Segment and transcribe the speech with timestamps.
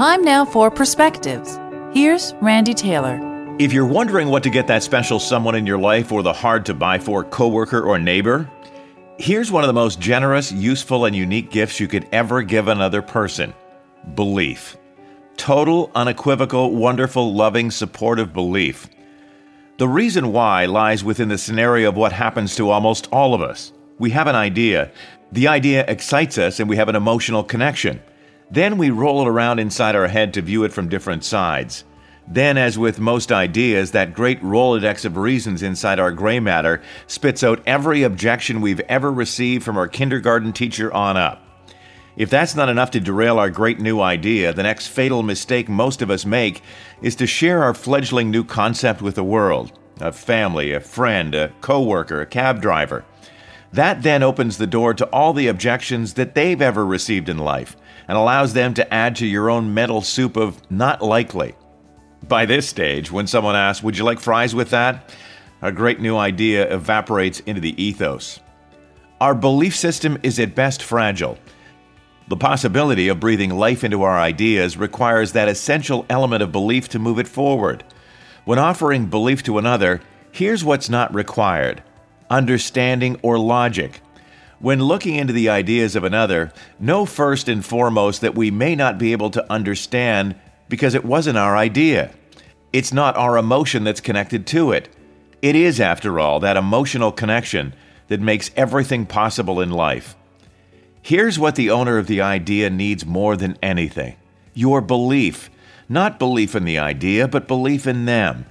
[0.00, 1.60] Time now for perspectives.
[1.92, 3.20] Here's Randy Taylor.
[3.58, 6.64] If you're wondering what to get that special someone in your life or the hard
[6.64, 8.50] to buy for coworker or neighbor,
[9.18, 13.02] here's one of the most generous, useful, and unique gifts you could ever give another
[13.02, 13.52] person
[14.14, 14.78] belief.
[15.36, 18.88] Total, unequivocal, wonderful, loving, supportive belief.
[19.76, 23.74] The reason why lies within the scenario of what happens to almost all of us.
[23.98, 24.92] We have an idea.
[25.30, 28.00] The idea excites us and we have an emotional connection.
[28.50, 31.84] Then we roll it around inside our head to view it from different sides.
[32.26, 37.42] Then, as with most ideas, that great Rolodex of reasons inside our gray matter spits
[37.42, 41.44] out every objection we've ever received from our kindergarten teacher on up.
[42.16, 46.02] If that's not enough to derail our great new idea, the next fatal mistake most
[46.02, 46.62] of us make
[47.02, 51.48] is to share our fledgling new concept with the world a family, a friend, a
[51.60, 53.04] coworker, a cab driver.
[53.72, 57.76] That then opens the door to all the objections that they've ever received in life
[58.08, 61.54] and allows them to add to your own mental soup of not likely.
[62.26, 65.12] By this stage, when someone asks, Would you like fries with that?
[65.62, 68.40] a great new idea evaporates into the ethos.
[69.20, 71.38] Our belief system is at best fragile.
[72.28, 76.98] The possibility of breathing life into our ideas requires that essential element of belief to
[76.98, 77.84] move it forward.
[78.44, 80.00] When offering belief to another,
[80.32, 81.82] here's what's not required
[82.30, 84.00] understanding or logic.
[84.60, 88.98] When looking into the ideas of another, know first and foremost that we may not
[88.98, 90.36] be able to understand
[90.68, 92.12] because it wasn't our idea.
[92.72, 94.88] It's not our emotion that's connected to it.
[95.42, 97.74] It is, after all, that emotional connection
[98.08, 100.14] that makes everything possible in life.
[101.02, 104.16] Here's what the owner of the idea needs more than anything
[104.52, 105.50] your belief.
[105.88, 108.46] Not belief in the idea, but belief in them.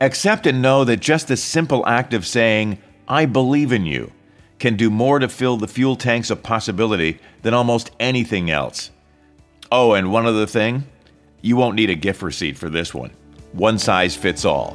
[0.00, 2.78] Accept and know that just the simple act of saying,
[3.12, 4.10] I believe in you,
[4.58, 8.90] can do more to fill the fuel tanks of possibility than almost anything else.
[9.70, 10.84] Oh, and one other thing
[11.42, 13.10] you won't need a gift receipt for this one.
[13.52, 14.74] One size fits all.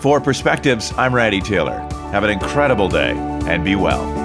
[0.00, 1.78] For Perspectives, I'm Randy Taylor.
[2.12, 3.12] Have an incredible day
[3.46, 4.23] and be well.